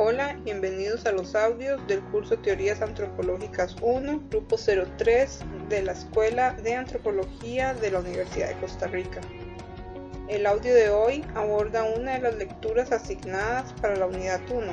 Hola, 0.00 0.38
bienvenidos 0.44 1.06
a 1.06 1.12
los 1.12 1.34
audios 1.34 1.84
del 1.88 2.00
curso 2.12 2.38
Teorías 2.38 2.82
Antropológicas 2.82 3.74
1, 3.82 4.28
grupo 4.30 4.56
03 4.56 5.40
de 5.68 5.82
la 5.82 5.90
Escuela 5.90 6.52
de 6.52 6.76
Antropología 6.76 7.74
de 7.74 7.90
la 7.90 7.98
Universidad 7.98 8.50
de 8.50 8.60
Costa 8.60 8.86
Rica. 8.86 9.20
El 10.28 10.46
audio 10.46 10.72
de 10.72 10.88
hoy 10.90 11.24
aborda 11.34 11.82
una 11.82 12.12
de 12.12 12.20
las 12.20 12.36
lecturas 12.36 12.92
asignadas 12.92 13.72
para 13.82 13.96
la 13.96 14.06
unidad 14.06 14.40
1, 14.48 14.66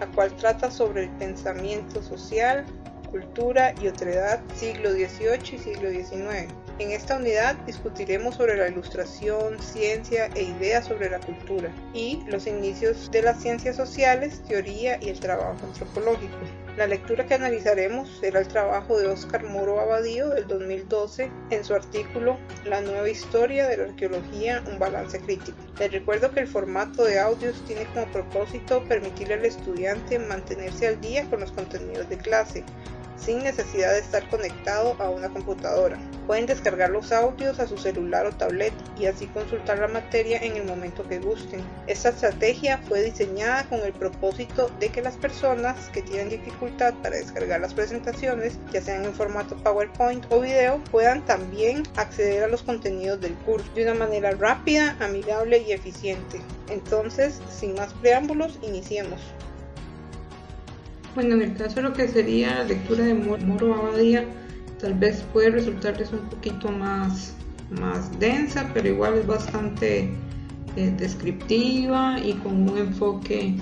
la 0.00 0.06
cual 0.08 0.36
trata 0.36 0.70
sobre 0.70 1.04
el 1.04 1.10
pensamiento 1.12 2.02
social, 2.02 2.66
cultura 3.12 3.74
y 3.80 3.86
otredad 3.86 4.40
siglo 4.56 4.90
XVIII 4.90 5.38
y 5.52 5.58
siglo 5.58 5.90
XIX. 5.90 6.52
En 6.78 6.90
esta 6.90 7.18
unidad 7.18 7.54
discutiremos 7.66 8.36
sobre 8.36 8.56
la 8.56 8.68
ilustración, 8.68 9.60
ciencia 9.60 10.26
e 10.34 10.42
ideas 10.42 10.86
sobre 10.86 11.10
la 11.10 11.20
cultura 11.20 11.70
y 11.94 12.20
los 12.26 12.46
inicios 12.46 13.10
de 13.12 13.22
las 13.22 13.40
ciencias 13.40 13.76
sociales, 13.76 14.42
teoría 14.48 14.98
y 15.00 15.10
el 15.10 15.20
trabajo 15.20 15.58
antropológico. 15.64 16.34
La 16.76 16.86
lectura 16.86 17.26
que 17.26 17.34
analizaremos 17.34 18.08
será 18.18 18.40
el 18.40 18.48
trabajo 18.48 18.98
de 18.98 19.06
Óscar 19.06 19.44
Moro 19.44 19.78
Abadío 19.78 20.30
del 20.30 20.48
2012 20.48 21.30
en 21.50 21.64
su 21.64 21.74
artículo 21.74 22.38
La 22.64 22.80
nueva 22.80 23.10
historia 23.10 23.68
de 23.68 23.76
la 23.76 23.84
arqueología, 23.84 24.64
un 24.66 24.78
balance 24.78 25.20
crítico. 25.20 25.58
Les 25.78 25.92
recuerdo 25.92 26.30
que 26.30 26.40
el 26.40 26.48
formato 26.48 27.04
de 27.04 27.20
audios 27.20 27.62
tiene 27.66 27.84
como 27.92 28.06
propósito 28.06 28.82
permitirle 28.84 29.34
al 29.34 29.44
estudiante 29.44 30.18
mantenerse 30.18 30.88
al 30.88 31.00
día 31.02 31.28
con 31.28 31.40
los 31.40 31.52
contenidos 31.52 32.08
de 32.08 32.16
clase, 32.16 32.64
sin 33.24 33.42
necesidad 33.42 33.92
de 33.92 34.00
estar 34.00 34.28
conectado 34.28 34.96
a 34.98 35.08
una 35.08 35.28
computadora. 35.28 35.98
Pueden 36.26 36.46
descargar 36.46 36.90
los 36.90 37.12
audios 37.12 37.58
a 37.60 37.66
su 37.66 37.76
celular 37.76 38.26
o 38.26 38.32
tablet 38.32 38.72
y 38.98 39.06
así 39.06 39.26
consultar 39.26 39.78
la 39.78 39.88
materia 39.88 40.38
en 40.38 40.56
el 40.56 40.64
momento 40.64 41.06
que 41.08 41.18
gusten. 41.18 41.60
Esta 41.86 42.10
estrategia 42.10 42.78
fue 42.88 43.02
diseñada 43.02 43.64
con 43.64 43.80
el 43.80 43.92
propósito 43.92 44.70
de 44.80 44.88
que 44.88 45.02
las 45.02 45.16
personas 45.16 45.88
que 45.90 46.02
tienen 46.02 46.28
dificultad 46.28 46.94
para 47.02 47.16
descargar 47.16 47.60
las 47.60 47.74
presentaciones, 47.74 48.58
ya 48.72 48.80
sean 48.80 49.04
en 49.04 49.14
formato 49.14 49.56
PowerPoint 49.56 50.24
o 50.30 50.40
video, 50.40 50.82
puedan 50.90 51.24
también 51.24 51.82
acceder 51.96 52.44
a 52.44 52.48
los 52.48 52.62
contenidos 52.62 53.20
del 53.20 53.34
curso 53.34 53.70
de 53.74 53.84
una 53.84 53.94
manera 53.94 54.32
rápida, 54.32 54.96
amigable 55.00 55.58
y 55.58 55.72
eficiente. 55.72 56.40
Entonces, 56.68 57.40
sin 57.50 57.74
más 57.74 57.92
preámbulos, 57.94 58.58
iniciemos. 58.62 59.20
Bueno, 61.14 61.34
en 61.34 61.42
el 61.42 61.54
caso 61.54 61.76
de 61.76 61.82
lo 61.82 61.92
que 61.92 62.08
sería 62.08 62.54
la 62.54 62.64
lectura 62.64 63.04
de 63.04 63.12
Moro 63.12 63.74
Abadía, 63.74 64.24
tal 64.80 64.94
vez 64.94 65.22
puede 65.32 65.50
resultarles 65.50 66.10
un 66.10 66.20
poquito 66.30 66.72
más, 66.72 67.34
más 67.70 68.18
densa, 68.18 68.70
pero 68.72 68.88
igual 68.88 69.18
es 69.18 69.26
bastante 69.26 70.08
eh, 70.76 70.94
descriptiva 70.96 72.18
y 72.18 72.32
con 72.34 72.66
un 72.66 72.78
enfoque 72.78 73.54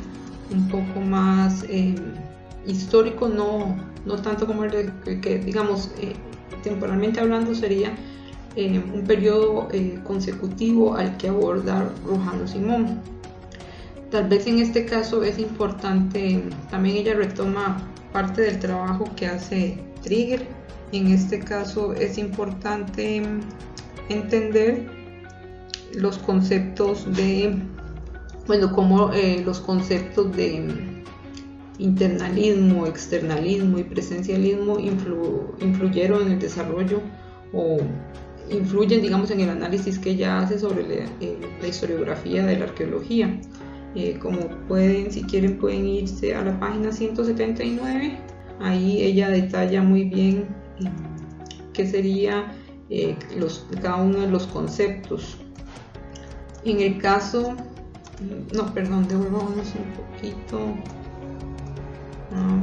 un 0.52 0.68
poco 0.68 1.00
más 1.00 1.64
eh, 1.68 1.96
histórico, 2.68 3.28
no, 3.28 3.76
no 4.06 4.14
tanto 4.22 4.46
como 4.46 4.62
el 4.62 4.92
que, 5.20 5.38
digamos, 5.38 5.90
eh, 6.00 6.14
temporalmente 6.62 7.18
hablando 7.18 7.54
sería 7.54 7.92
un 8.56 9.04
periodo 9.06 9.68
consecutivo 10.04 10.94
al 10.94 11.16
que 11.16 11.28
aborda 11.28 11.88
Rojano 12.04 12.46
Simón. 12.46 13.00
Tal 14.10 14.28
vez 14.28 14.46
en 14.48 14.58
este 14.58 14.86
caso 14.86 15.22
es 15.22 15.38
importante, 15.38 16.42
también 16.68 16.96
ella 16.96 17.14
retoma 17.14 17.80
parte 18.12 18.42
del 18.42 18.58
trabajo 18.58 19.04
que 19.14 19.26
hace 19.26 19.78
Trigger. 20.02 20.46
En 20.90 21.06
este 21.08 21.38
caso 21.38 21.92
es 21.92 22.18
importante 22.18 23.22
entender 24.08 24.90
los 25.94 26.18
conceptos 26.18 27.06
de, 27.14 27.54
bueno, 28.48 28.72
como 28.72 29.12
eh, 29.12 29.42
los 29.44 29.60
conceptos 29.60 30.36
de 30.36 30.64
internalismo, 31.78 32.86
externalismo 32.86 33.78
y 33.78 33.84
presencialismo 33.84 34.78
influyeron 34.80 36.22
en 36.22 36.32
el 36.32 36.38
desarrollo 36.40 37.00
o 37.52 37.78
influyen, 38.50 39.02
digamos, 39.02 39.30
en 39.30 39.40
el 39.40 39.50
análisis 39.50 40.00
que 40.00 40.10
ella 40.10 40.40
hace 40.40 40.58
sobre 40.58 41.06
la 41.60 41.68
historiografía 41.68 42.44
de 42.44 42.58
la 42.58 42.64
arqueología. 42.64 43.40
Eh, 43.94 44.18
como 44.20 44.38
pueden, 44.68 45.10
si 45.10 45.22
quieren, 45.22 45.58
pueden 45.58 45.86
irse 45.86 46.34
a 46.34 46.42
la 46.42 46.58
página 46.60 46.92
179. 46.92 48.18
Ahí 48.60 49.02
ella 49.02 49.30
detalla 49.30 49.82
muy 49.82 50.04
bien 50.04 50.46
eh, 50.80 50.90
qué 51.72 51.86
sería 51.86 52.52
eh, 52.88 53.16
cada 53.82 53.96
uno 53.96 54.20
de 54.20 54.28
los 54.28 54.46
conceptos. 54.46 55.38
En 56.64 56.80
el 56.80 56.98
caso, 56.98 57.56
no, 58.54 58.72
perdón, 58.72 59.08
devolvámonos 59.08 59.74
un 59.74 59.92
poquito. 59.94 60.74
Ah, 62.32 62.58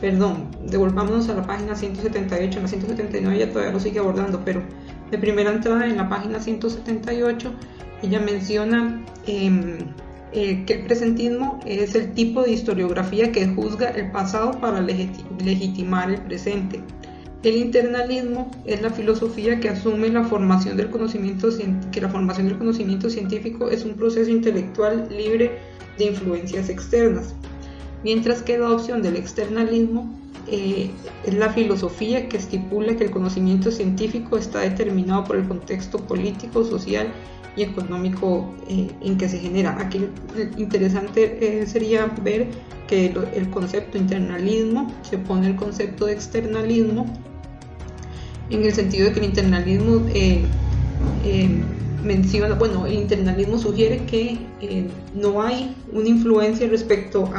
perdón, 0.00 0.48
devolvámonos 0.66 1.28
a 1.28 1.34
la 1.34 1.42
página 1.46 1.74
178. 1.74 2.58
En 2.58 2.62
la 2.62 2.68
179 2.68 3.36
ella 3.36 3.52
todavía 3.52 3.72
lo 3.72 3.80
sigue 3.80 3.98
abordando, 3.98 4.42
pero 4.44 4.62
de 5.10 5.18
primera 5.18 5.52
entrada 5.52 5.86
en 5.86 5.96
la 5.96 6.08
página 6.08 6.40
178 6.40 7.52
ella 8.02 8.20
menciona 8.20 9.04
em, 9.26 9.77
eh, 10.32 10.64
que 10.66 10.74
el 10.74 10.84
presentismo 10.84 11.60
es 11.64 11.94
el 11.94 12.12
tipo 12.12 12.42
de 12.42 12.52
historiografía 12.52 13.32
que 13.32 13.46
juzga 13.48 13.90
el 13.90 14.10
pasado 14.10 14.52
para 14.60 14.80
legitimar 14.80 16.10
el 16.10 16.20
presente. 16.22 16.80
El 17.42 17.56
internalismo 17.56 18.50
es 18.66 18.82
la 18.82 18.90
filosofía 18.90 19.60
que 19.60 19.68
asume 19.68 20.08
la 20.08 20.24
formación 20.24 20.76
del 20.76 20.90
conocimiento, 20.90 21.48
que 21.92 22.00
la 22.00 22.08
formación 22.08 22.48
del 22.48 22.58
conocimiento 22.58 23.08
científico 23.08 23.70
es 23.70 23.84
un 23.84 23.94
proceso 23.94 24.30
intelectual 24.30 25.08
libre 25.08 25.52
de 25.96 26.06
influencias 26.06 26.68
externas, 26.68 27.34
mientras 28.02 28.42
que 28.42 28.58
la 28.58 28.70
opción 28.70 29.02
del 29.02 29.16
externalismo 29.16 30.12
eh, 30.50 30.90
es 31.26 31.34
la 31.34 31.50
filosofía 31.50 32.28
que 32.28 32.38
estipula 32.38 32.96
que 32.96 33.04
el 33.04 33.10
conocimiento 33.10 33.70
científico 33.70 34.38
está 34.38 34.60
determinado 34.60 35.24
por 35.24 35.36
el 35.36 35.46
contexto 35.46 35.98
político, 35.98 36.64
social 36.64 37.08
y 37.56 37.62
económico 37.62 38.54
eh, 38.68 38.88
en 39.02 39.18
que 39.18 39.28
se 39.28 39.38
genera. 39.38 39.78
Aquí 39.78 40.06
interesante 40.56 41.38
eh, 41.62 41.66
sería 41.66 42.06
ver 42.22 42.46
que 42.86 43.14
el 43.34 43.50
concepto 43.50 43.98
internalismo 43.98 44.90
se 45.02 45.16
opone 45.16 45.48
al 45.48 45.56
concepto 45.56 46.06
de 46.06 46.14
externalismo 46.14 47.06
en 48.48 48.64
el 48.64 48.72
sentido 48.72 49.06
de 49.08 49.12
que 49.12 49.20
el 49.20 49.26
internalismo 49.26 50.06
menciona, 52.02 52.54
bueno, 52.54 52.86
el 52.86 52.94
internalismo 52.94 53.58
sugiere 53.58 53.98
que 54.06 54.38
no 55.14 55.42
hay 55.42 55.76
una 55.92 56.08
influencia 56.08 56.66
respecto 56.68 57.30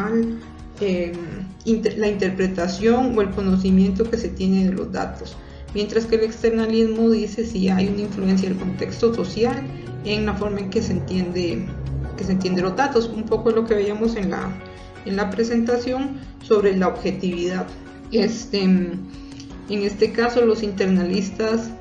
a 1.66 1.98
la 1.98 2.08
interpretación 2.08 3.18
o 3.18 3.22
el 3.22 3.30
conocimiento 3.32 4.10
que 4.10 4.18
se 4.18 4.30
tiene 4.30 4.66
de 4.66 4.74
los 4.74 4.92
datos 4.92 5.36
mientras 5.74 6.06
que 6.06 6.16
el 6.16 6.24
externalismo 6.24 7.10
dice 7.10 7.46
si 7.46 7.70
hay 7.70 7.88
una 7.88 8.02
influencia 8.02 8.50
del 8.50 8.58
contexto 8.58 9.14
social 9.14 9.62
en 10.06 10.26
la 10.26 10.34
forma 10.34 10.60
en 10.60 10.70
que 10.70 10.82
se 10.82 10.94
entiende 10.94 11.68
que 12.20 12.26
se 12.26 12.34
entiende 12.34 12.62
los 12.62 12.76
datos, 12.76 13.08
un 13.08 13.24
poco 13.24 13.50
lo 13.52 13.66
que 13.66 13.76
veíamos 13.76 14.18
en 14.18 14.32
la, 14.32 14.52
en 15.06 15.16
la 15.16 15.30
presentación 15.30 16.20
sobre 16.44 16.76
la 16.76 16.90
objetividad. 16.90 17.66
Este, 18.12 18.62
en 18.62 19.00
este 19.70 20.12
caso 20.12 20.46
los 20.46 20.62
internalistas, 20.62 21.72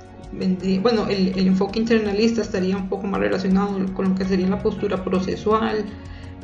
bueno, 0.81 1.09
el, 1.09 1.37
enfoque 1.37 1.81
internalista 1.81 2.43
estaría 2.43 2.77
un 2.77 2.89
poco 2.89 3.09
más 3.09 3.19
relacionado 3.21 3.85
con 3.95 4.11
lo 4.11 4.15
que 4.15 4.25
sería 4.25 4.47
la 4.47 4.63
postura 4.63 5.03
procesual 5.03 5.85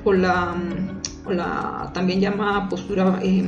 o 0.02 0.12
la, 0.12 0.54
la 1.28 1.90
también 1.94 2.20
llamada 2.20 2.68
postura 2.68 3.18
eh, 3.22 3.44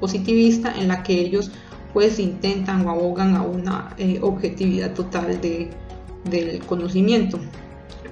positivista 0.00 0.74
en 0.78 0.88
la 0.88 1.02
que 1.02 1.20
ellos 1.20 1.50
pues 1.92 2.18
intentan 2.18 2.86
o 2.86 2.90
abogan 2.90 3.36
a 3.36 3.42
una 3.42 3.94
eh, 3.96 4.18
objetividad 4.20 4.92
total 4.92 5.40
de, 5.40 5.70
del 6.28 6.60
conocimiento, 6.60 7.38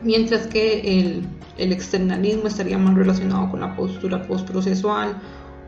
mientras 0.02 0.46
que 0.46 1.00
el, 1.00 1.26
el, 1.58 1.72
externalismo 1.72 2.46
estaría 2.46 2.78
más 2.78 2.94
relacionado 2.94 3.50
con 3.50 3.60
la 3.60 3.76
postura 3.76 4.26
postprocesual 4.26 5.20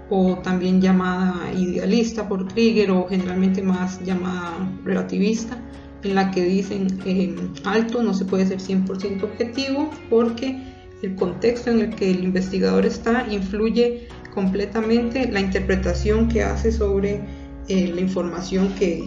o 0.09 0.37
también 0.37 0.81
llamada 0.81 1.53
idealista 1.53 2.27
por 2.27 2.47
Krieger 2.49 2.91
o 2.91 3.07
generalmente 3.07 3.63
más 3.63 4.01
llamada 4.03 4.53
relativista, 4.85 5.59
en 6.03 6.15
la 6.15 6.31
que 6.31 6.43
dicen 6.43 6.87
eh, 7.05 7.35
alto 7.65 8.03
no 8.03 8.15
se 8.15 8.25
puede 8.25 8.47
ser 8.47 8.59
100% 8.61 9.25
objetivo 9.25 9.91
porque 10.09 10.76
el 11.03 11.15
contexto 11.15 11.71
en 11.71 11.81
el 11.81 11.95
que 11.95 12.11
el 12.11 12.25
investigador 12.25 12.87
está 12.87 13.27
influye 13.31 14.09
completamente 14.35 15.31
la 15.31 15.41
interpretación 15.41 16.29
que 16.29 16.43
hace 16.43 16.73
sobre 16.73 17.21
eh, 17.69 17.93
la 17.95 18.01
información 18.01 18.75
que, 18.79 19.05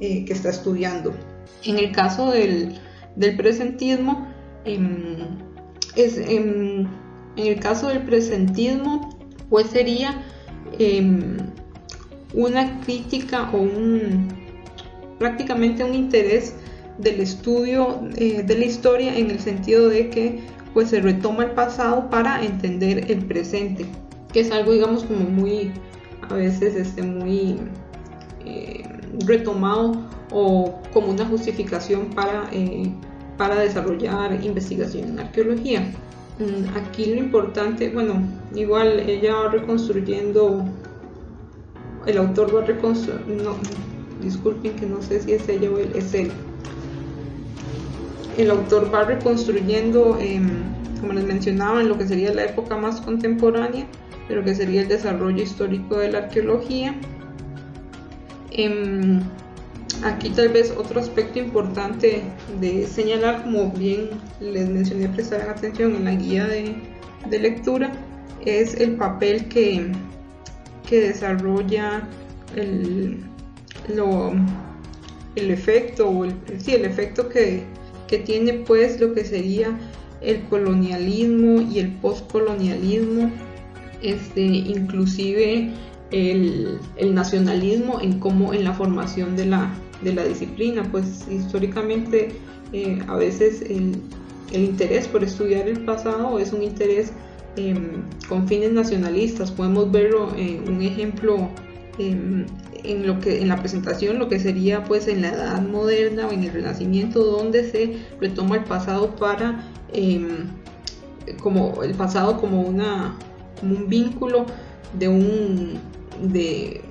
eh, 0.00 0.24
que, 0.24 0.32
está 0.32 0.50
estudiando. 0.50 1.14
En 1.64 1.78
el 1.78 1.92
caso 1.92 2.30
del, 2.30 2.74
del 3.16 3.36
presentismo, 3.36 4.28
em, 4.64 5.16
es, 5.96 6.18
em, 6.18 6.86
en 7.36 7.46
el 7.46 7.58
caso 7.60 7.88
del 7.88 8.02
presentismo, 8.02 9.18
pues 9.48 9.68
sería 9.68 10.22
em, 10.78 11.36
una 12.34 12.80
crítica 12.80 13.50
o 13.52 13.58
un 13.58 14.28
prácticamente 15.18 15.82
un 15.82 15.94
interés 15.94 16.54
del 16.98 17.20
estudio 17.20 18.00
eh, 18.16 18.42
de 18.42 18.58
la 18.58 18.64
historia 18.64 19.16
en 19.16 19.30
el 19.30 19.40
sentido 19.40 19.88
de 19.88 20.10
que 20.10 20.40
pues 20.76 20.90
se 20.90 21.00
retoma 21.00 21.44
el 21.44 21.52
pasado 21.52 22.10
para 22.10 22.44
entender 22.44 23.10
el 23.10 23.24
presente 23.24 23.86
que 24.30 24.40
es 24.40 24.50
algo, 24.50 24.72
digamos, 24.72 25.04
como 25.04 25.20
muy, 25.20 25.72
a 26.28 26.34
veces, 26.34 26.76
este, 26.76 27.00
muy 27.00 27.56
eh, 28.44 28.82
retomado 29.24 29.92
o 30.30 30.78
como 30.92 31.12
una 31.12 31.24
justificación 31.24 32.10
para, 32.10 32.46
eh, 32.52 32.92
para 33.38 33.58
desarrollar 33.60 34.44
investigación 34.44 35.08
en 35.08 35.20
arqueología. 35.20 35.80
Mm, 36.38 36.76
aquí 36.76 37.06
lo 37.06 37.16
importante, 37.16 37.88
bueno, 37.88 38.22
igual 38.54 39.00
ella 39.00 39.34
va 39.34 39.48
reconstruyendo, 39.52 40.66
el 42.04 42.18
autor 42.18 42.54
va 42.54 42.66
reconstruyendo, 42.66 43.42
no, 43.42 43.56
disculpen 44.22 44.76
que 44.76 44.84
no 44.84 45.00
sé 45.00 45.22
si 45.22 45.32
es 45.32 45.48
ella 45.48 45.70
o 45.70 45.78
él, 45.78 45.92
es 45.94 46.12
él. 46.12 46.30
El 48.36 48.50
autor 48.50 48.92
va 48.92 49.04
reconstruyendo, 49.04 50.18
em, 50.20 50.55
como 51.06 51.20
les 51.20 51.28
mencionaba, 51.28 51.80
en 51.80 51.88
lo 51.88 51.96
que 51.96 52.08
sería 52.08 52.34
la 52.34 52.44
época 52.44 52.76
más 52.76 53.00
contemporánea, 53.00 53.86
de 54.28 54.34
lo 54.34 54.42
que 54.42 54.56
sería 54.56 54.82
el 54.82 54.88
desarrollo 54.88 55.40
histórico 55.40 55.98
de 55.98 56.10
la 56.10 56.18
arqueología. 56.18 56.96
Em, 58.50 59.20
aquí 60.02 60.30
tal 60.30 60.48
vez 60.48 60.74
otro 60.76 60.98
aspecto 60.98 61.38
importante 61.38 62.22
de 62.60 62.86
señalar, 62.88 63.44
como 63.44 63.70
bien 63.70 64.10
les 64.40 64.68
mencioné, 64.68 65.08
prestar 65.08 65.48
atención 65.48 65.94
en 65.94 66.04
la 66.06 66.14
guía 66.16 66.44
de, 66.48 66.74
lectura, 67.38 67.92
es 68.44 68.74
el 68.74 68.96
papel 68.96 69.46
que, 69.46 69.92
que 70.88 71.00
desarrolla 71.02 72.08
el, 72.56 73.20
el 75.36 75.50
efecto, 75.52 76.08
o 76.08 76.24
el, 76.24 76.34
sí, 76.58 76.74
el 76.74 76.84
efecto 76.84 77.28
que, 77.28 77.62
que 78.08 78.18
tiene 78.18 78.54
pues 78.54 79.00
lo 79.00 79.14
que 79.14 79.24
sería 79.24 79.78
el 80.20 80.42
colonialismo 80.44 81.62
y 81.62 81.78
el 81.78 81.92
postcolonialismo, 81.92 83.30
este, 84.02 84.42
inclusive 84.42 85.70
el, 86.10 86.78
nacionalismo 87.12 88.00
en 88.00 88.18
cómo 88.18 88.54
en 88.54 88.64
la 88.64 88.72
formación 88.72 89.36
de 89.36 89.46
la, 89.46 89.72
de 90.02 90.14
la 90.14 90.24
disciplina, 90.24 90.82
pues 90.90 91.26
históricamente 91.30 92.32
eh, 92.72 92.98
a 93.06 93.16
veces 93.16 93.62
el, 93.62 94.00
interés 94.52 95.08
por 95.08 95.24
estudiar 95.24 95.68
el 95.68 95.80
pasado 95.80 96.38
es 96.38 96.52
un 96.52 96.62
interés 96.62 97.12
em, 97.56 98.02
con 98.28 98.46
fines 98.46 98.72
nacionalistas, 98.72 99.50
podemos 99.50 99.90
verlo 99.90 100.32
en 100.36 100.68
un 100.72 100.82
ejemplo 100.82 101.50
em, 101.98 102.46
en 102.84 103.06
lo 103.06 103.20
que 103.20 103.40
en 103.42 103.48
la 103.48 103.56
presentación 103.56 104.18
lo 104.18 104.28
que 104.28 104.38
sería 104.38 104.84
pues 104.84 105.08
en 105.08 105.22
la 105.22 105.28
edad 105.28 105.62
moderna 105.62 106.26
o 106.26 106.32
en 106.32 106.44
el 106.44 106.52
renacimiento 106.52 107.24
donde 107.24 107.70
se 107.70 107.98
retoma 108.20 108.56
el 108.56 108.64
pasado 108.64 109.16
para 109.16 109.64
em, 109.92 110.46
como 111.42 111.82
el 111.82 111.94
pasado 111.94 112.40
como 112.40 112.62
una 112.62 113.16
como 113.60 113.76
un 113.76 113.88
vínculo 113.88 114.46
de 114.98 115.08
un 115.08 115.80
de, 116.22 116.82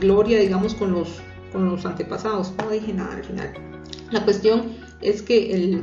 gloria 0.00 0.38
digamos 0.40 0.74
con 0.74 0.92
los 0.92 1.20
con 1.52 1.68
los 1.68 1.86
antepasados 1.86 2.52
no 2.58 2.70
dije 2.70 2.92
nada 2.92 3.16
al 3.16 3.24
final. 3.24 3.54
La 4.10 4.24
cuestión 4.24 4.76
es 5.00 5.22
que 5.22 5.54
el, 5.54 5.82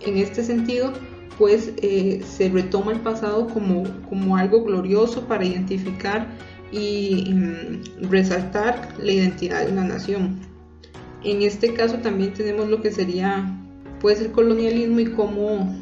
en 0.00 0.16
este 0.16 0.42
sentido 0.42 0.92
pues 1.38 1.72
eh, 1.82 2.22
se 2.26 2.48
retoma 2.48 2.92
el 2.92 3.00
pasado 3.00 3.46
como, 3.48 3.84
como 4.08 4.36
algo 4.36 4.64
glorioso 4.64 5.22
para 5.22 5.44
identificar 5.44 6.28
y 6.72 7.32
mm, 7.32 8.08
resaltar 8.10 8.94
la 9.02 9.12
identidad 9.12 9.64
de 9.64 9.72
una 9.72 9.84
nación. 9.84 10.38
En 11.24 11.42
este 11.42 11.74
caso 11.74 11.96
también 11.98 12.34
tenemos 12.34 12.68
lo 12.68 12.80
que 12.80 12.90
sería 12.90 13.52
pues 14.00 14.20
el 14.20 14.30
colonialismo 14.32 15.00
y 15.00 15.06
cómo, 15.06 15.74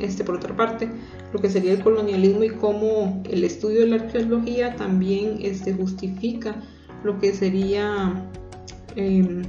este 0.00 0.24
por 0.24 0.36
otra 0.36 0.54
parte, 0.56 0.88
lo 1.32 1.40
que 1.40 1.50
sería 1.50 1.72
el 1.72 1.82
colonialismo 1.82 2.44
y 2.44 2.50
cómo 2.50 3.22
el 3.28 3.44
estudio 3.44 3.80
de 3.80 3.86
la 3.88 3.96
arqueología 3.96 4.76
también 4.76 5.38
este, 5.40 5.72
justifica 5.72 6.62
lo 7.02 7.18
que 7.18 7.32
sería, 7.32 8.30
em, 8.94 9.42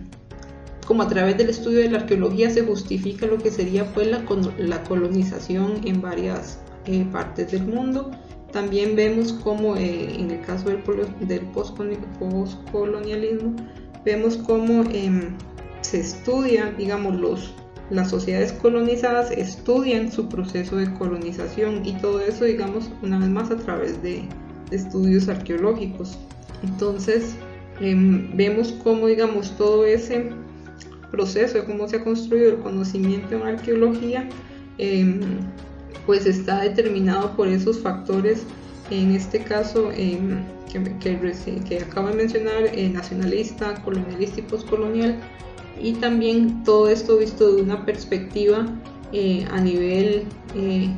como 0.86 1.04
a 1.04 1.08
través 1.08 1.38
del 1.38 1.50
estudio 1.50 1.80
de 1.80 1.90
la 1.90 2.00
arqueología 2.00 2.50
se 2.50 2.64
justifica 2.64 3.26
lo 3.26 3.38
que 3.38 3.52
sería 3.52 3.86
pues 3.94 4.08
la, 4.08 4.24
la 4.58 4.84
colonización 4.84 5.82
en 5.86 6.02
varias 6.02 6.60
eh, 6.86 7.06
partes 7.12 7.52
del 7.52 7.68
mundo 7.68 8.12
también 8.52 8.96
vemos 8.96 9.34
como 9.34 9.76
eh, 9.76 10.16
en 10.16 10.32
el 10.32 10.42
caso 10.42 10.70
del, 10.70 10.82
del 11.20 11.42
postcolonialismo, 11.42 13.56
vemos 14.06 14.38
cómo 14.38 14.84
em, 14.92 15.36
se 15.82 16.00
estudia, 16.00 16.74
digamos, 16.78 17.16
los, 17.16 17.54
las 17.90 18.10
sociedades 18.10 18.54
colonizadas 18.54 19.32
estudian 19.32 20.12
su 20.12 20.30
proceso 20.30 20.78
de 20.78 20.92
colonización 20.94 21.86
y 21.86 21.94
todo 21.94 22.22
eso, 22.22 22.46
digamos, 22.46 22.90
una 23.02 23.20
vez 23.20 23.30
más 23.30 23.52
a 23.52 23.58
través 23.58 24.02
de, 24.02 24.24
estudios 24.72 25.30
arqueológicos. 25.30 26.18
Entonces, 26.64 27.36
em, 27.80 28.36
vemos 28.36 28.74
cómo, 28.84 29.08
digamos, 29.08 29.56
todo 29.58 29.86
ese 29.86 30.30
proceso 31.12 31.60
de 31.60 31.66
cómo 31.66 31.88
se 31.88 31.98
ha 31.98 32.04
construido 32.04 32.50
el 32.50 32.58
conocimiento 32.58 33.36
en 33.36 33.44
arqueología 33.44 34.28
em, 34.78 35.22
pues 36.08 36.26
está 36.26 36.62
determinado 36.62 37.36
por 37.36 37.50
esos 37.50 37.80
factores, 37.80 38.44
en 38.90 39.12
este 39.12 39.44
caso 39.44 39.92
em, 39.92 40.44
que, 40.72 41.80
acabo 41.80 42.08
de 42.08 42.16
mencionar, 42.16 42.64
eh, 42.74 42.90
nacionalista, 42.90 43.76
colonialista 43.84 44.40
y 44.40 44.44
postcolonial, 44.44 45.20
y 45.80 45.94
también 45.94 46.64
todo 46.64 46.90
esto 46.90 47.18
visto 47.18 47.54
de 47.54 47.62
una 47.62 47.86
perspectiva 47.86 48.66
eh, 49.12 49.46
a 49.52 49.60
nivel 49.60 50.24
eh, 50.56 50.90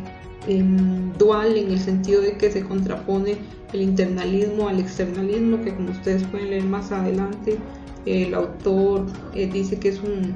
em, 0.47 1.11
dual, 1.17 1.57
en 1.57 1.71
el 1.71 1.79
sentido 1.79 2.21
de 2.21 2.37
que 2.37 2.51
se 2.51 2.63
contrapone 2.63 3.37
el 3.73 3.81
internalismo 3.81 4.69
al 4.69 4.79
externalismo, 4.79 5.61
que 5.63 5.73
como 5.73 5.89
ustedes 5.89 6.23
pueden 6.25 6.51
leer 6.51 6.63
más 6.63 6.91
adelante, 6.91 7.57
el 8.05 8.33
autor 8.33 9.05
dice 9.33 9.77
que 9.77 9.89
es 9.89 9.99
un, 10.01 10.33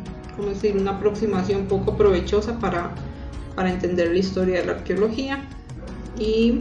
decir? 0.47 0.75
una 0.77 0.91
aproximación 0.91 1.65
poco 1.65 1.95
provechosa 1.95 2.59
para 2.59 2.93
para 3.55 3.71
entender 3.71 4.11
la 4.11 4.17
historia 4.17 4.59
de 4.59 4.65
la 4.65 4.71
arqueología 4.73 5.43
y 6.19 6.59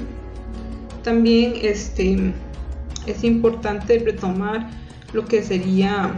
también 1.03 1.55
este, 1.63 2.33
es 3.07 3.25
importante 3.25 3.99
retomar 3.99 4.71
lo 5.13 5.25
que 5.25 5.43
sería 5.43 6.13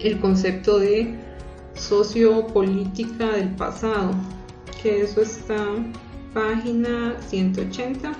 el 0.00 0.18
concepto 0.20 0.78
de 0.78 1.14
sociopolítica 1.74 3.32
del 3.32 3.50
pasado, 3.50 4.12
que 4.82 5.02
eso 5.02 5.22
está 5.22 5.56
página 6.32 7.16
180 7.28 8.12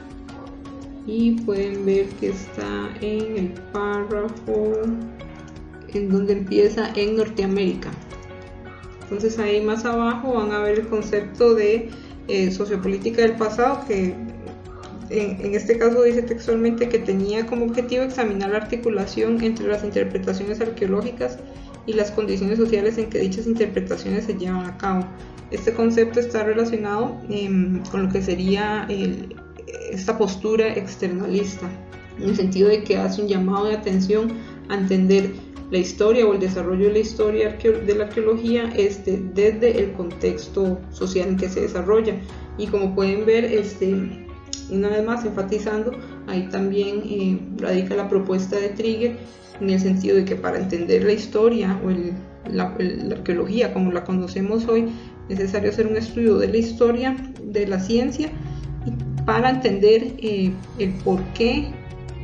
y 1.07 1.33
pueden 1.43 1.87
ver 1.87 2.09
que 2.21 2.31
está 2.31 2.91
en 3.01 3.37
el 3.37 3.49
párrafo 3.73 4.73
en 5.89 6.11
donde 6.11 6.33
empieza 6.33 6.93
en 6.95 7.17
Norteamérica. 7.17 7.91
Entonces 9.07 9.39
ahí 9.39 9.61
más 9.61 9.85
abajo 9.85 10.35
van 10.35 10.51
a 10.51 10.59
ver 10.61 10.81
el 10.81 10.89
concepto 10.89 11.55
de 11.55 11.91
eh, 12.29 12.51
sociopolítica 12.51 13.23
del 13.23 13.37
pasado 13.37 13.85
que 13.87 14.15
en, 15.11 15.55
este 15.55 15.79
caso 15.79 16.03
dice 16.03 16.23
textualmente 16.23 16.89
que 16.89 16.99
tenía 16.99 17.47
como 17.47 17.67
objetivo 17.67 18.03
examinar 18.03 18.51
la 18.51 18.57
articulación 18.59 19.41
entre 19.43 19.69
las 19.69 19.85
interpretaciones 19.85 20.61
arqueológicas 20.61 21.39
y 21.87 21.93
las 21.93 22.11
condiciones 22.11 22.59
sociales 22.59 22.99
en 22.99 23.09
que 23.09 23.21
dichas 23.21 23.47
interpretaciones 23.47 24.25
se 24.25 24.35
llevan 24.35 24.67
a 24.67 24.77
cabo. 24.77 25.07
Este 25.53 25.73
concepto 25.73 26.19
está 26.19 26.43
relacionado 26.43 27.21
em, 27.31 27.81
con 27.85 28.03
lo 28.03 28.09
que 28.09 28.21
sería 28.21 28.89
esta 29.93 30.19
postura 30.19 30.73
externalista, 30.75 31.71
en 32.19 32.31
el 32.31 32.37
sentido 32.37 32.69
de 32.69 32.83
que 32.83 32.97
hace 32.97 33.23
un 33.23 33.29
llamado 33.29 33.67
de 33.67 33.77
atención 33.77 34.33
a 34.69 34.75
entender 34.75 35.31
la 35.71 35.79
historia 35.79 36.27
o 36.27 36.33
el 36.33 36.41
desarrollo 36.41 36.87
de 36.87 36.93
la 36.93 36.99
historia 37.01 37.57
de 37.57 37.95
la 37.95 38.05
arqueología 38.05 38.73
este, 38.77 39.21
desde 39.35 39.79
el 39.81 39.93
contexto 39.93 40.79
social 40.91 41.29
en 41.31 41.37
que 41.37 41.49
se 41.49 41.63
desarrolla. 41.63 42.15
Y 42.59 42.69
como 42.69 42.95
pueden 42.95 43.27
ver, 43.27 43.45
este, 43.45 43.95
una 44.71 44.89
vez 44.89 45.05
más 45.05 45.25
enfatizando, 45.25 45.93
ahí 46.27 46.49
también 46.51 47.03
eh, 47.05 47.41
radica 47.59 47.95
la 47.97 48.09
propuesta 48.09 48.57
de 48.57 48.69
Trigger 48.71 49.17
en 49.61 49.71
el 49.71 49.81
sentido 49.81 50.17
de 50.17 50.25
que 50.25 50.37
para 50.37 50.59
entender 50.59 51.05
la 51.05 51.13
historia 51.13 51.81
o 51.85 51.91
la, 52.51 52.75
arqueología 53.11 53.73
como 53.73 53.91
la 53.91 54.05
conocemos 54.05 54.67
hoy, 54.69 54.89
es 55.29 55.39
necesario 55.39 55.71
hacer 55.71 55.87
un 55.87 55.97
estudio 55.97 56.39
de 56.39 56.49
la 56.49 56.57
historia 56.59 57.17
de 57.43 57.67
la 57.67 57.81
ciencia 57.81 58.31
para 59.25 59.51
entender 59.51 60.15
eh, 60.19 60.53
el 60.79 60.91
por 61.05 61.21
qué 61.35 61.73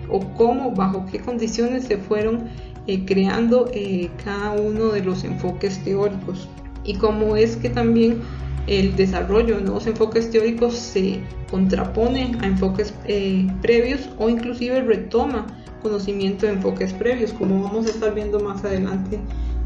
o 0.08 0.20
cómo, 0.34 0.72
bajo 0.72 1.06
qué 1.10 1.18
condiciones 1.18 1.84
se 1.84 1.96
fueron 1.96 2.44
eh, 2.86 3.04
creando 3.04 3.70
eh, 3.72 4.10
cada 4.24 4.52
uno 4.52 4.86
de 4.86 5.02
los 5.02 5.24
enfoques 5.24 5.82
teóricos. 5.84 6.48
Y 6.84 6.94
cómo 6.94 7.36
es 7.36 7.56
que 7.56 7.70
también 7.70 8.20
el 8.66 8.94
desarrollo 8.96 9.56
de 9.56 9.62
nuevos 9.62 9.86
enfoques 9.86 10.30
teóricos 10.30 10.74
se 10.74 11.20
contrapone 11.50 12.36
a 12.40 12.46
enfoques 12.46 12.94
eh, 13.06 13.46
previos 13.60 14.08
o 14.18 14.28
inclusive 14.28 14.82
retoma 14.82 15.46
conocimiento 15.82 16.46
de 16.46 16.52
enfoques 16.52 16.92
previos, 16.92 17.32
como 17.32 17.62
vamos 17.62 17.86
a 17.86 17.90
estar 17.90 18.14
viendo 18.14 18.38
más 18.38 18.64
adelante 18.64 19.18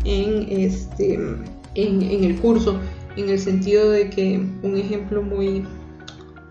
en, 0.05 0.47
este, 0.49 1.15
en, 1.75 2.03
el 2.03 2.37
curso, 2.37 2.79
en 3.17 3.29
el 3.29 3.39
sentido 3.39 3.91
de 3.91 4.09
que 4.09 4.43
un 4.63 4.77
ejemplo 4.77 5.23
muy, 5.23 5.65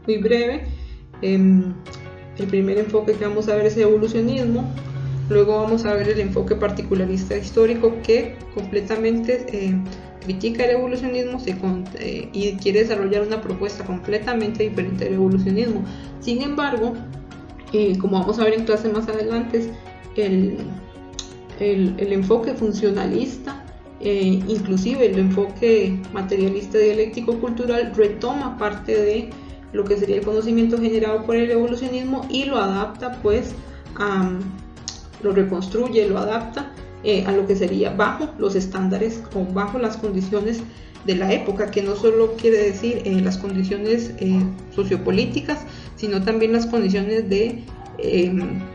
muy 0.05 0.17
breve, 0.17 0.67
em, 1.21 1.73
el 2.37 2.47
primer 2.47 2.77
enfoque 2.77 3.13
que 3.13 3.25
vamos 3.25 3.47
a 3.49 3.55
ver 3.55 3.65
es 3.65 3.77
evolucionismo, 3.77 4.71
luego 5.29 5.61
vamos 5.61 5.85
a 5.85 5.93
ver 5.93 6.09
el 6.09 6.19
enfoque 6.19 6.55
particularista 6.55 7.37
histórico 7.37 7.93
que 8.03 8.37
completamente 8.53 9.45
eh, 9.49 9.75
critica 10.23 10.65
el 10.65 10.71
evolucionismo 10.71 11.41
eh, 11.95 12.29
y 12.31 12.53
quiere 12.57 12.81
desarrollar 12.81 13.23
una 13.23 13.41
propuesta 13.41 13.83
completamente 13.83 14.63
diferente 14.63 15.05
del 15.05 15.15
evolucionismo. 15.15 15.83
Sin 16.19 16.41
embargo, 16.41 16.93
eh, 17.73 17.97
como 17.97 18.19
vamos 18.19 18.39
a 18.39 18.43
ver 18.43 18.53
en 18.53 18.65
clases 18.65 18.93
más 18.93 19.07
adelante, 19.07 19.71
el, 20.15 20.57
el, 21.59 22.13
enfoque 22.13 22.53
funcionalista, 22.53 23.63
inclusive 24.01 25.07
el 25.07 25.17
enfoque 25.17 25.97
materialista 26.13 26.77
dialéctico 26.77 27.39
cultural, 27.39 27.91
retoma 27.95 28.57
parte 28.57 28.95
de 28.95 29.29
lo 29.73 29.83
que 29.83 29.97
sería 29.97 30.17
el 30.17 30.23
conocimiento 30.23 30.77
generado 30.77 31.25
por 31.25 31.35
el 31.35 31.49
evolucionismo 31.51 32.25
y 32.29 32.45
lo 32.45 32.57
adapta 32.57 33.19
pues 33.21 33.55
lo 35.23 35.31
reconstruye, 35.31 36.07
lo 36.07 36.17
adapta 36.17 36.71
eh, 37.03 37.23
a 37.27 37.31
lo 37.31 37.45
que 37.45 37.55
sería 37.55 37.91
bajo 37.91 38.29
los 38.39 38.55
estándares 38.55 39.21
o 39.35 39.45
bajo 39.53 39.77
las 39.77 39.95
condiciones 39.97 40.61
de 41.05 41.15
la 41.15 41.31
época, 41.31 41.69
que 41.69 41.83
no 41.83 41.95
solo 41.95 42.33
quiere 42.35 42.57
decir 42.57 43.03
eh, 43.05 43.21
las 43.21 43.37
condiciones 43.37 44.11
eh, 44.17 44.39
sociopolíticas, 44.75 45.59
sino 45.95 46.23
también 46.23 46.53
las 46.53 46.65
condiciones 46.65 47.29
de 47.29 47.63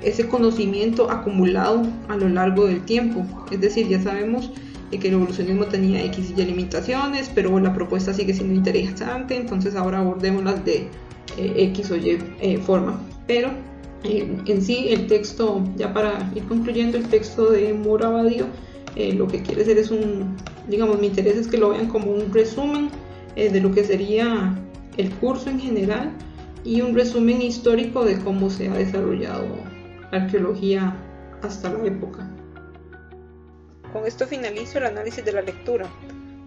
ese 0.03 0.29
conocimiento 0.29 1.11
acumulado 1.11 1.83
a 2.09 2.17
lo 2.17 2.29
largo 2.29 2.67
del 2.67 2.83
tiempo. 2.85 3.27
Es 3.51 3.61
decir, 3.61 3.87
ya 3.89 4.01
sabemos 4.01 4.51
que 4.91 5.09
el 5.09 5.15
evolucionismo 5.15 5.67
tenía 5.67 6.03
X 6.05 6.33
y 6.37 6.43
limitaciones, 6.43 7.31
pero 7.35 7.59
la 7.61 7.75
propuesta 7.75 8.15
sigue 8.15 8.33
siendo 8.33 8.55
interesante, 8.55 9.37
entonces 9.37 9.75
ahora 9.75 9.99
abordémoslas 9.99 10.65
de 10.65 10.89
eh, 11.37 11.53
X 11.57 11.91
o 11.91 11.97
Y 11.97 12.17
forma. 12.65 12.99
Pero 13.27 13.51
eh, 14.05 14.37
en 14.47 14.63
sí 14.63 14.89
el 14.89 15.07
texto, 15.07 15.65
ya 15.77 15.93
para 15.93 16.31
ir 16.35 16.45
concluyendo, 16.45 16.99
el 16.99 17.09
texto 17.09 17.51
de 17.51 17.73
Mora 17.73 18.09
Badio, 18.09 18.47
lo 19.15 19.29
que 19.29 19.41
quiere 19.43 19.63
hacer 19.63 19.79
es 19.79 19.91
un, 19.91 20.37
digamos, 20.69 20.99
mi 20.99 21.07
interés 21.07 21.37
es 21.37 21.47
que 21.47 21.57
lo 21.57 21.71
vean 21.71 21.89
como 21.89 22.11
un 22.11 22.33
resumen 22.35 22.91
de 23.37 23.61
lo 23.61 23.71
que 23.71 23.85
sería 23.85 24.59
el 24.97 25.11
curso 25.15 25.49
en 25.49 25.61
general 25.61 26.13
y 26.65 26.81
un 26.83 26.95
resumen 26.95 27.41
histórico 27.41 28.05
de 28.05 28.19
cómo 28.19 28.51
se 28.51 28.69
ha 28.69 28.75
desarrollado 28.75 29.47
la 30.11 30.25
arqueología 30.25 30.97
hasta 31.43 31.73
la 31.73 31.85
época. 31.87 32.29
Con 33.93 34.07
esto 34.07 34.27
finalizo 34.27 34.79
el 34.79 34.87
análisis 34.87 35.25
de 35.25 35.33
la 35.33 35.43
lectura. 35.43 35.89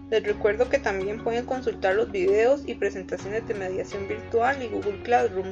Les 0.10 0.24
recuerdo 0.24 0.70
que 0.70 0.80
también 0.80 1.24
pueden 1.24 1.46
consultar 1.46 1.96
los 1.96 2.12
videos 2.12 2.64
y 2.68 2.76
presentaciones 2.76 3.48
de 3.48 3.54
mediación 3.54 4.08
virtual 4.08 4.62
y 4.62 4.68
Google 4.68 5.02
Classroom. 5.04 5.48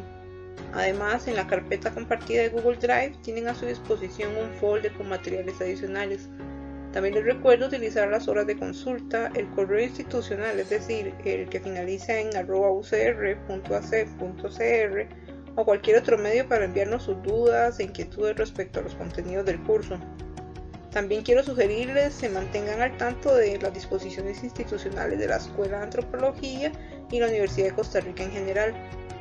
Además, 0.73 1.27
en 1.27 1.35
la 1.35 1.47
carpeta 1.47 1.91
compartida 1.91 2.43
de 2.43 2.49
Google 2.49 2.77
Drive 2.77 3.15
tienen 3.23 3.47
a 3.47 3.55
su 3.55 3.65
disposición 3.65 4.31
un 4.37 4.51
folder 4.59 4.93
con 4.93 5.09
materiales 5.09 5.59
adicionales. 5.59 6.29
También 6.93 7.15
les 7.15 7.25
recuerdo 7.25 7.67
utilizar 7.67 8.09
las 8.09 8.27
horas 8.27 8.47
de 8.47 8.57
consulta, 8.57 9.31
el 9.35 9.49
correo 9.51 9.81
institucional, 9.85 10.59
es 10.59 10.69
decir, 10.69 11.13
el 11.25 11.47
que 11.49 11.59
finaliza 11.59 12.19
en 12.19 12.29
ucr.ac.cr 12.29 12.91
o 15.55 15.65
cualquier 15.65 15.97
otro 15.97 16.17
medio 16.17 16.47
para 16.47 16.65
enviarnos 16.65 17.03
sus 17.03 17.21
dudas 17.23 17.79
e 17.79 17.83
inquietudes 17.83 18.37
respecto 18.37 18.79
a 18.79 18.83
los 18.83 18.95
contenidos 18.95 19.45
del 19.45 19.61
curso. 19.63 19.97
También 20.91 21.23
quiero 21.23 21.41
sugerirles 21.41 22.13
se 22.13 22.27
mantengan 22.29 22.81
al 22.81 22.97
tanto 22.97 23.33
de 23.33 23.57
las 23.59 23.73
disposiciones 23.73 24.43
institucionales 24.43 25.19
de 25.19 25.27
la 25.27 25.37
Escuela 25.37 25.77
de 25.77 25.83
Antropología 25.83 26.71
y 27.09 27.19
la 27.19 27.27
Universidad 27.27 27.67
de 27.67 27.75
Costa 27.75 28.01
Rica 28.01 28.23
en 28.23 28.31
general, 28.31 28.73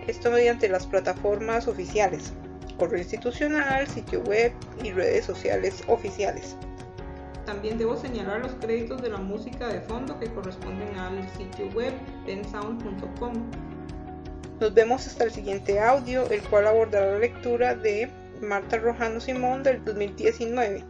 esto 0.07 0.31
mediante 0.31 0.69
las 0.69 0.87
plataformas 0.87 1.69
oficiales, 1.69 2.33
correo 2.79 2.99
institucional, 2.99 3.87
sitio 3.87 4.23
web 4.23 4.53
y 4.83 4.93
redes 4.93 5.25
sociales 5.25 5.83
oficiales. 5.89 6.57
También 7.47 7.79
debo 7.79 7.97
señalar 7.97 8.41
los 8.41 8.53
créditos 8.55 9.03
de 9.03 9.11
la 9.11 9.19
música 9.19 9.69
de 9.69 9.81
fondo 9.81 10.19
que 10.19 10.33
corresponden 10.33 10.97
al 10.97 11.29
sitio 11.37 11.69
web 11.75 11.93
pensound.com. 12.27 13.33
Nos 14.61 14.75
vemos 14.75 15.07
hasta 15.07 15.25
el 15.25 15.31
siguiente 15.31 15.81
audio, 15.81 16.29
el 16.31 16.43
cual 16.43 16.67
abordará 16.67 17.13
la 17.13 17.19
lectura 17.19 17.75
de 17.75 18.11
Marta 18.41 18.79
Rojano 18.79 19.21
Simón 19.21 19.63
del 19.63 19.85
2019 19.85 20.85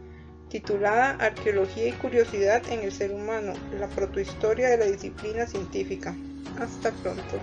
titulada 0.51 1.11
Arqueología 1.11 1.87
y 1.87 1.93
Curiosidad 1.93 2.61
en 2.69 2.81
el 2.81 2.91
Ser 2.91 3.13
Humano, 3.13 3.53
la 3.79 3.87
protohistoria 3.87 4.69
de 4.69 4.77
la 4.77 4.85
disciplina 4.85 5.47
científica. 5.47 6.13
Hasta 6.59 6.91
pronto. 6.91 7.39